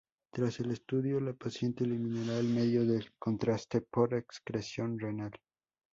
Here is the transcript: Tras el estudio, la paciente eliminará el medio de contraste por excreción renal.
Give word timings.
Tras 0.33 0.59
el 0.59 0.71
estudio, 0.71 1.19
la 1.19 1.33
paciente 1.33 1.83
eliminará 1.83 2.39
el 2.39 2.47
medio 2.47 2.83
de 2.87 3.05
contraste 3.19 3.81
por 3.81 4.15
excreción 4.15 4.97
renal. 4.97 5.33